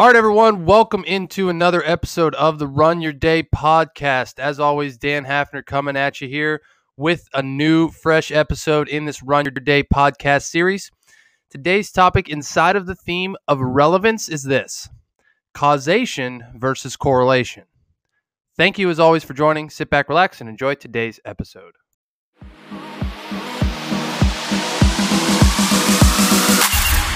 [0.00, 4.38] All right, everyone, welcome into another episode of the Run Your Day podcast.
[4.38, 6.62] As always, Dan Hafner coming at you here
[6.96, 10.90] with a new, fresh episode in this Run Your Day podcast series.
[11.50, 14.88] Today's topic inside of the theme of relevance is this
[15.52, 17.64] causation versus correlation.
[18.56, 19.68] Thank you, as always, for joining.
[19.68, 21.74] Sit back, relax, and enjoy today's episode.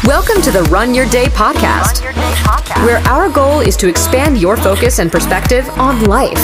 [0.07, 2.84] Welcome to the Run Your Day podcast, Your Day podcast.
[2.84, 6.36] where our goal is to expand your focus and perspective on life.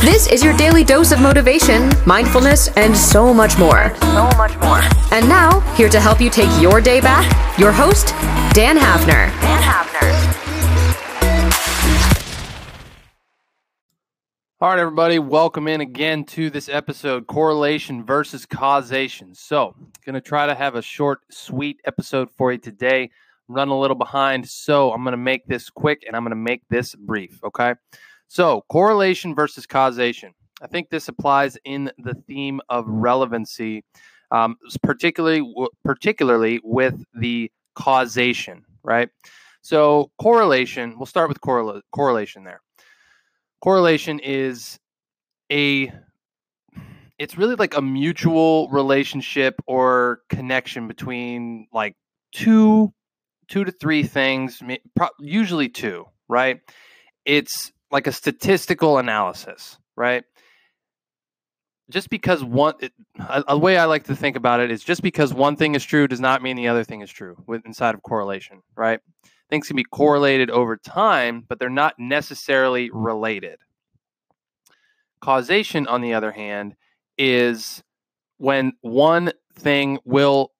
[0.00, 3.94] This is your daily dose of motivation, mindfulness, and so much more.
[4.00, 4.80] so much more.
[5.12, 7.30] And now, here to help you take your day back,
[7.60, 8.08] your host,
[8.54, 9.30] Dan Hafner.
[9.40, 9.79] Dan Hafner.
[14.62, 19.34] All right, everybody, welcome in again to this episode correlation versus causation.
[19.34, 19.74] So,
[20.04, 23.10] going to try to have a short, sweet episode for you today.
[23.48, 26.36] Running a little behind, so I'm going to make this quick and I'm going to
[26.36, 27.42] make this brief.
[27.42, 27.72] Okay.
[28.28, 30.34] So, correlation versus causation.
[30.60, 33.82] I think this applies in the theme of relevancy,
[34.30, 35.54] um, particularly
[35.86, 39.08] particularly with the causation, right?
[39.62, 40.98] So, correlation.
[40.98, 42.60] We'll start with correla- correlation there
[43.60, 44.78] correlation is
[45.50, 45.92] a
[47.18, 51.94] it's really like a mutual relationship or connection between like
[52.32, 52.92] two
[53.48, 54.62] two to three things
[55.18, 56.60] usually two right?
[57.24, 60.24] It's like a statistical analysis right?
[61.90, 65.02] Just because one it, a, a way i like to think about it is just
[65.02, 67.96] because one thing is true does not mean the other thing is true with inside
[67.96, 69.00] of correlation right
[69.50, 73.58] things can be correlated over time, but they're not necessarily related.
[75.20, 76.76] Causation, on the other hand,
[77.18, 77.82] is
[78.38, 80.52] when one thing will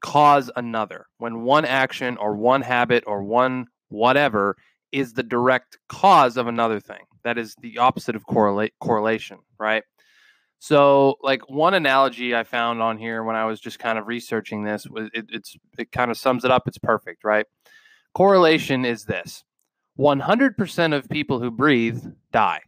[0.00, 4.56] cause another, when one action or one habit or one whatever
[4.92, 7.04] is the direct cause of another thing.
[7.22, 9.84] That is the opposite of correlate correlation, right?
[10.58, 14.64] So, like one analogy I found on here when I was just kind of researching
[14.64, 16.66] this was it, it's it kind of sums it up.
[16.66, 17.46] It's perfect, right?
[18.16, 19.44] Correlation is this
[19.98, 22.62] 100% of people who breathe die.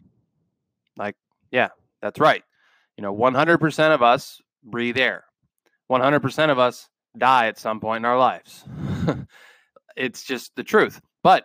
[0.99, 1.17] Like,
[1.51, 1.69] yeah,
[2.03, 2.43] that's right.
[2.99, 5.25] You know, 100% of us breathe air,
[5.91, 8.63] 100% of us die at some point in our lives.
[9.97, 11.01] it's just the truth.
[11.23, 11.45] But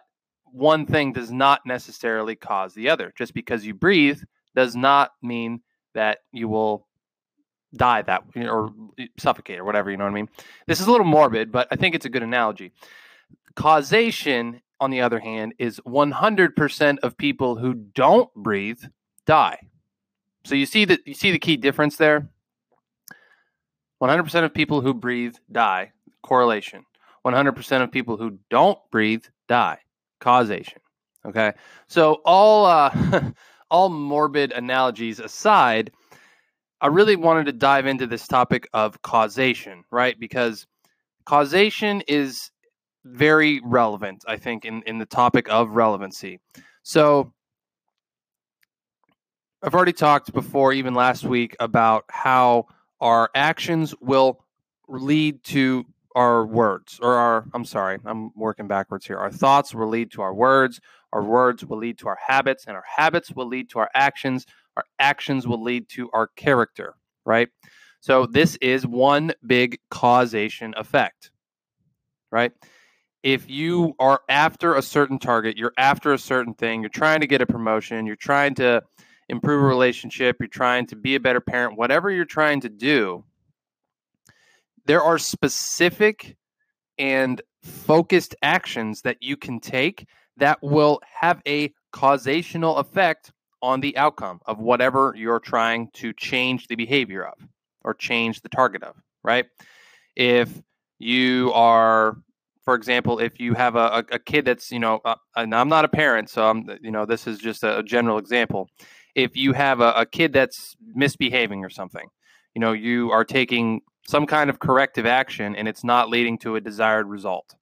[0.52, 3.14] one thing does not necessarily cause the other.
[3.18, 4.22] Just because you breathe
[4.54, 5.62] does not mean
[5.94, 6.88] that you will
[7.74, 8.70] die that or
[9.18, 10.30] suffocate or whatever, you know what I mean?
[10.68, 12.74] This is a little morbid, but I think it's a good analogy.
[13.56, 18.82] Causation, on the other hand, is 100% of people who don't breathe
[19.26, 19.60] die.
[20.46, 22.30] So you see that you see the key difference there.
[24.02, 25.92] 100% of people who breathe die.
[26.22, 26.86] Correlation.
[27.26, 29.80] 100% of people who don't breathe die.
[30.20, 30.82] Causation.
[31.26, 31.54] Okay.
[31.88, 33.32] So all uh,
[33.72, 35.92] all morbid analogies aside,
[36.82, 40.20] I really wanted to dive into this topic of causation, right?
[40.20, 40.68] Because
[41.26, 42.52] causation is
[43.06, 46.40] very relevant, I think, in, in the topic of relevancy.
[46.84, 47.34] So,
[49.62, 52.68] I've already talked before, even last week, about how
[53.00, 54.44] our actions will
[54.90, 59.18] lead to our words, or our, I'm sorry, I'm working backwards here.
[59.18, 60.80] Our thoughts will lead to our words,
[61.14, 64.46] our words will lead to our habits, and our habits will lead to our actions.
[64.76, 67.50] Our actions will lead to our character, right?
[68.00, 71.32] So, this is one big causation effect,
[72.32, 72.52] right?
[73.24, 77.28] If you are after a certain target, you're after a certain thing, you're trying to
[77.28, 78.84] get a promotion, you're trying to
[79.30, 83.24] improve a relationship, you're trying to be a better parent, whatever you're trying to do,
[84.86, 86.36] there are specific
[86.98, 90.06] and focused actions that you can take
[90.38, 96.68] that will have a causational effect on the outcome of whatever you're trying to change
[96.68, 97.36] the behavior of
[97.86, 99.46] or change the target of, right?
[100.16, 100.62] If
[101.00, 102.18] you are
[102.64, 105.86] for example, if you have a, a kid that's, you know, uh, and I'm not
[105.86, 108.70] a parent, so I'm, you know, this is just a, general example.
[109.16, 112.08] If you have a, a kid that's misbehaving or something,
[112.56, 116.56] you know, you are taking some kind of corrective action and it's not leading to
[116.56, 117.56] a desired result.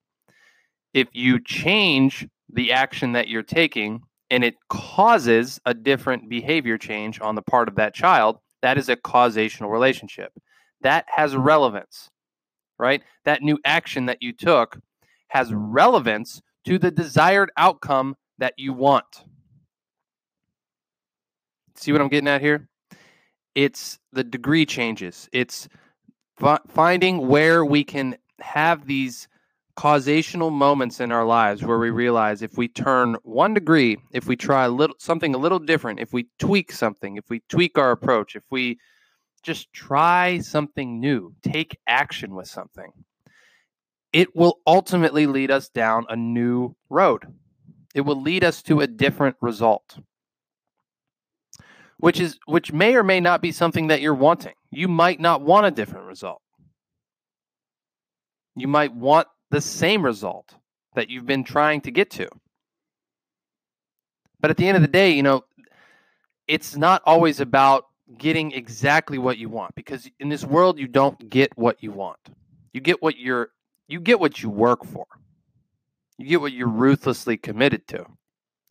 [0.94, 7.20] If you change the action that you're taking and it causes a different behavior change
[7.22, 10.32] on the part of that child, that is a causational relationship.
[10.82, 12.10] That has relevance,
[12.78, 13.02] right?
[13.26, 14.80] That new action that you took
[15.32, 19.24] has relevance to the desired outcome that you want.
[21.76, 22.68] See what I'm getting at here?
[23.56, 25.30] It's the degree changes.
[25.32, 25.70] It's
[26.68, 29.30] finding where we can have these
[29.78, 34.36] causational moments in our lives where we realize if we turn one degree, if we
[34.36, 37.92] try a little something a little different, if we tweak something, if we tweak our
[37.92, 38.78] approach, if we
[39.44, 42.92] just try something new, take action with something,
[44.14, 47.26] it will ultimately lead us down a new road.
[47.96, 49.98] It will lead us to a different result.
[51.98, 54.54] Which is which may or may not be something that you're wanting.
[54.72, 56.42] You might not want a different result.
[58.56, 60.56] You might want the same result
[60.96, 62.28] that you've been trying to get to.
[64.40, 65.44] But at the end of the day, you know,
[66.48, 67.86] it's not always about
[68.18, 72.20] getting exactly what you want because in this world you don't get what you want.
[72.74, 73.52] You get what you're
[73.92, 75.06] you get what you work for.
[76.18, 78.06] You get what you're ruthlessly committed to.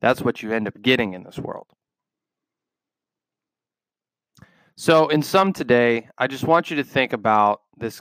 [0.00, 1.66] That's what you end up getting in this world.
[4.76, 8.00] So in sum today, I just want you to think about this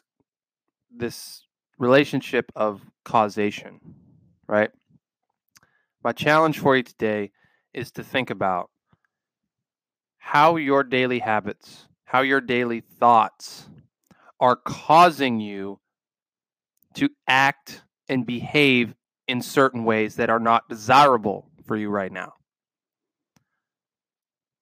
[0.95, 1.43] this
[1.77, 3.79] relationship of causation,
[4.47, 4.71] right?
[6.03, 7.31] My challenge for you today
[7.73, 8.69] is to think about
[10.19, 13.67] how your daily habits, how your daily thoughts
[14.39, 15.79] are causing you
[16.95, 18.95] to act and behave
[19.27, 22.33] in certain ways that are not desirable for you right now.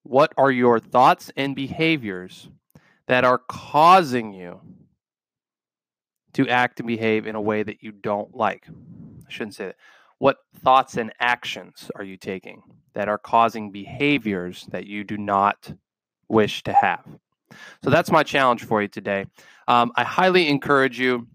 [0.03, 2.49] What are your thoughts and behaviors
[3.07, 4.59] that are causing you
[6.37, 8.67] to act and behave in a way that you don't like.
[8.69, 9.75] I shouldn't say that.
[10.19, 12.61] What thoughts and actions are you taking
[12.93, 15.73] that are causing behaviors that you do not
[16.27, 17.03] wish to have?
[17.83, 19.25] So that's my challenge for you today.
[19.67, 21.27] Um, I highly encourage you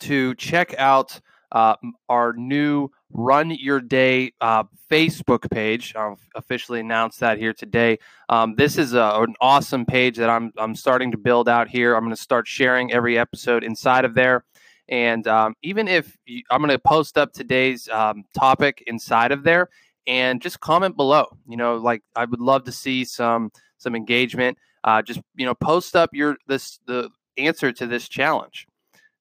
[0.00, 1.20] to check out
[1.52, 1.76] uh,
[2.08, 5.94] our new Run Your Day uh, Facebook page.
[5.96, 7.98] I'll officially announce that here today.
[8.28, 11.94] Um, this is a, an awesome page that I'm, I'm starting to build out here.
[11.94, 14.44] I'm going to start sharing every episode inside of there.
[14.88, 19.44] And um, even if you, I'm going to post up today's um, topic inside of
[19.44, 19.68] there
[20.06, 24.58] and just comment below, you know, like I would love to see some some engagement.
[24.82, 27.08] Uh, just you know, post up your this the
[27.38, 28.66] answer to this challenge.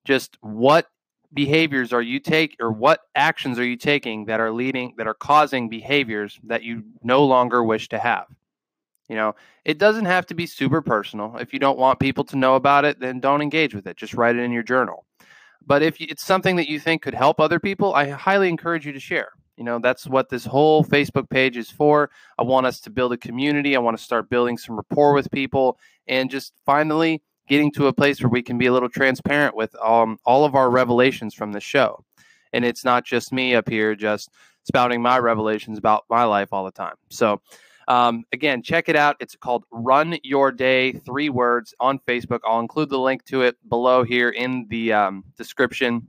[0.06, 0.88] Just what
[1.34, 5.14] behaviors are you take or what actions are you taking that are leading that are
[5.14, 8.28] causing behaviors that you no longer wish to have?
[9.10, 9.36] You know
[9.66, 11.38] it doesn't have to be super personal.
[11.38, 13.98] If you don't want people to know about it then don't engage with it.
[13.98, 15.06] Just write it in your journal.
[15.66, 18.92] But if it's something that you think could help other people i highly encourage you
[18.94, 19.30] to share.
[19.58, 22.10] You know that's what this whole facebook page is for.
[22.38, 23.76] I want us to build a community.
[23.76, 27.94] I want to start building some rapport with people and just finally getting to a
[27.94, 31.51] place where we can be a little transparent with um, all of our revelations from
[31.51, 32.04] the show.
[32.54, 34.30] And it's not just me up here just
[34.63, 36.95] spouting my revelations about my life all the time.
[37.10, 37.42] So,
[37.88, 39.18] um, again, check it out.
[39.19, 42.40] It's called Run Your Day, three words on Facebook.
[42.45, 46.07] I'll include the link to it below here in the um, description,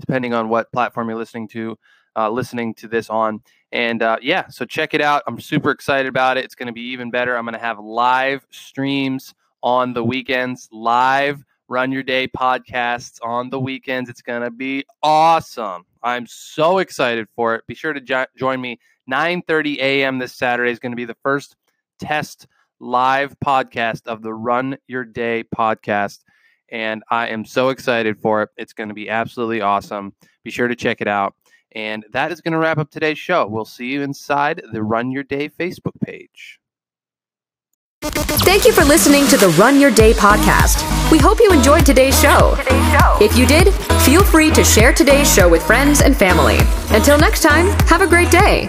[0.00, 1.78] depending on what platform you're listening to.
[2.14, 3.40] Uh, listening to this on.
[3.70, 5.22] And uh, yeah, so check it out.
[5.26, 6.44] I'm super excited about it.
[6.44, 7.34] It's going to be even better.
[7.34, 9.32] I'm going to have live streams
[9.62, 14.10] on the weekends, live Run Your Day podcasts on the weekends.
[14.10, 15.84] It's going to be awesome.
[16.02, 17.66] I'm so excited for it.
[17.66, 18.78] Be sure to jo- join me
[19.10, 20.18] 9:30 a.m.
[20.18, 21.56] this Saturday is going to be the first
[21.98, 22.46] test
[22.80, 26.18] live podcast of the Run Your Day podcast
[26.72, 28.48] and I am so excited for it.
[28.56, 30.14] It's going to be absolutely awesome.
[30.42, 31.34] Be sure to check it out.
[31.72, 33.46] And that is going to wrap up today's show.
[33.46, 36.58] We'll see you inside the Run Your Day Facebook page.
[38.02, 40.82] Thank you for listening to the Run Your Day podcast.
[41.12, 42.56] We hope you enjoyed today's show.
[43.20, 46.58] If you did, feel free to share today's show with friends and family.
[46.90, 48.66] Until next time, have a great day.